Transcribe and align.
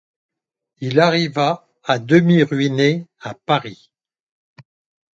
Il 0.79 0.99
arriva 0.99 1.67
à 1.83 1.99
demi-ruiné 1.99 3.05
à 3.19 3.35
Paris. 3.35 3.91